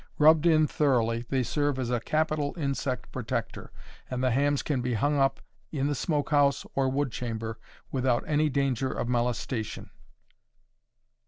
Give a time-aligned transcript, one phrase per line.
[0.17, 3.71] Rubbed in thoroughly they serve as a capital insect protector,
[4.09, 7.59] and the hams can be hung up in the smoke house or wood chamber
[7.91, 9.91] without any danger of molestation.